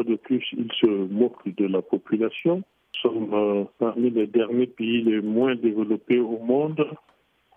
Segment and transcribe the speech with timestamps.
[0.00, 2.56] de plus, il se moque de la population.
[2.56, 6.86] Nous sommes euh, parmi les derniers pays les moins développés au monde.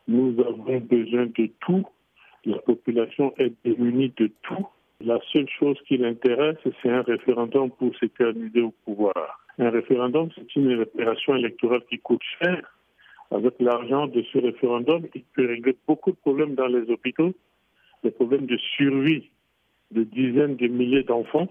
[0.07, 1.85] Nous avons besoin de tout.
[2.45, 4.67] La population est démunie de tout.
[5.01, 9.39] La seule chose qui l'intéresse, c'est un référendum pour s'éterniser au pouvoir.
[9.57, 12.61] Un référendum, c'est une opération électorale qui coûte cher.
[13.31, 17.33] Avec l'argent de ce référendum, il peut régler beaucoup de problèmes dans les hôpitaux,
[18.03, 19.29] des problèmes de survie
[19.91, 21.47] de dizaines de milliers d'enfants.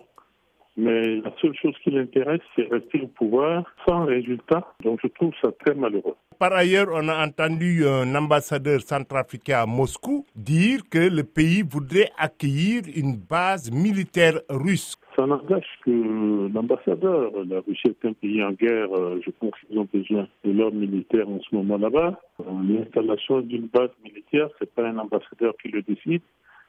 [0.77, 4.75] Mais la seule chose qui l'intéresse, c'est rester au pouvoir sans résultat.
[4.83, 6.17] Donc je trouve ça très malheureux.
[6.39, 12.11] Par ailleurs, on a entendu un ambassadeur centrafricain à Moscou dire que le pays voudrait
[12.19, 14.97] accueillir une base militaire russe.
[15.15, 17.31] Ça n'engage que l'ambassadeur.
[17.49, 18.89] La Russie est un pays en guerre.
[19.25, 22.21] Je pense qu'ils ont besoin de leurs militaires en ce moment là-bas.
[22.41, 26.23] L'installation d'une base militaire, c'est pas un ambassadeur qui le décide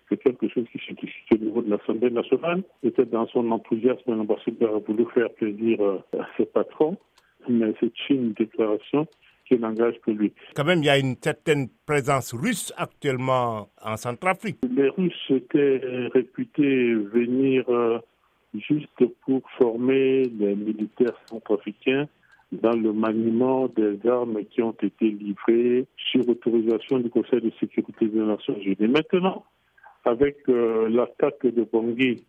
[0.09, 2.63] c'est quelque chose qui s'est décidé au niveau de l'Assemblée nationale.
[2.81, 5.79] Peut-être dans son enthousiasme, l'ambassadeur a voulu faire plaisir
[6.17, 6.97] à ses patrons,
[7.49, 9.07] mais c'est une déclaration
[9.47, 10.33] qui n'engage que lui.
[10.55, 14.57] Quand même, il y a une certaine présence russe actuellement en Centrafrique.
[14.75, 15.81] Les Russes étaient
[16.13, 17.65] réputés venir
[18.53, 22.07] juste pour former les militaires centrafricains
[22.51, 28.07] dans le maniement des armes qui ont été livrées sur autorisation du Conseil de sécurité
[28.07, 28.87] des Nations Unies.
[28.87, 29.43] Maintenant,
[30.05, 32.23] avec l'attaque de Bangui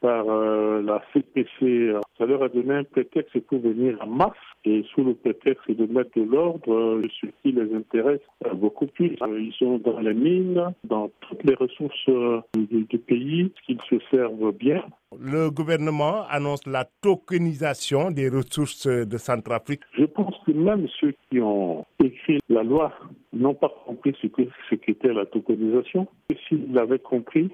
[0.00, 4.32] par la CPC, ça leur a donné un prétexte pour venir en masse
[4.66, 8.20] et sous le prétexte de mettre de l'ordre, ce qui les intéresse
[8.54, 9.16] beaucoup plus.
[9.22, 12.10] Ils sont dans les mines, dans toutes les ressources
[12.54, 14.84] du, du pays, qu'ils se servent bien.
[15.18, 19.80] Le gouvernement annonce la tokenisation des ressources de Centrafrique.
[19.96, 22.92] Je pense que même ceux qui ont écrit la loi
[23.34, 26.06] n'ont pas compris ce qu'était la tokenisation.
[26.48, 27.50] S'ils l'avaient compris,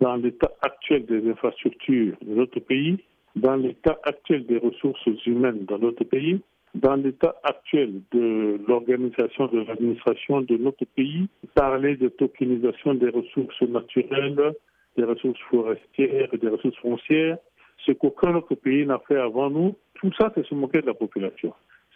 [0.00, 2.98] dans l'état actuel des infrastructures de notre pays,
[3.36, 6.40] dans l'état actuel des ressources humaines dans notre pays,
[6.74, 13.62] dans l'état actuel de l'organisation de l'administration de notre pays, parler de tokenisation des ressources
[13.62, 14.54] naturelles,
[14.96, 17.38] des ressources forestières des ressources foncières,
[17.86, 20.94] ce qu'aucun autre pays n'a fait avant nous, tout ça, c'est se moquer de la
[20.94, 21.52] population.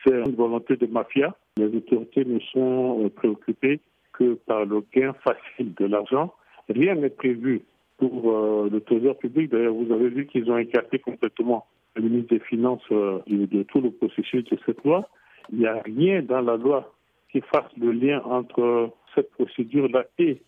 [0.09, 1.35] Une volonté de mafia.
[1.57, 3.81] Les autorités ne sont préoccupées
[4.13, 6.33] que par le gain facile de l'argent.
[6.69, 7.63] Rien n'est prévu
[7.99, 9.51] pour euh, le trésor public.
[9.51, 13.81] D'ailleurs, vous avez vu qu'ils ont écarté complètement le ministre des Finances euh, de, tout
[13.81, 15.09] le processus de cette loi.
[15.53, 16.95] Il n'y a rien dans la loi
[17.31, 20.41] qui fasse le lien entre cette procédure-là et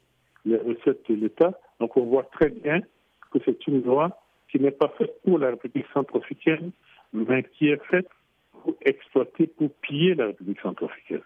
[0.44, 1.52] les recettes de l'État.
[1.80, 2.80] Donc on voit très bien
[3.30, 4.10] que c'est une loi
[4.50, 6.70] qui n'est pas faite pour la République centrafricaine,
[7.12, 8.08] mais qui est faite
[8.62, 11.18] pour exploiter, pour piller la République centrafricaine.